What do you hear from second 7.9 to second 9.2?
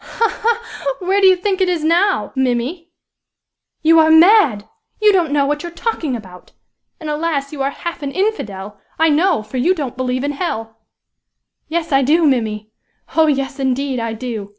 an infidel, I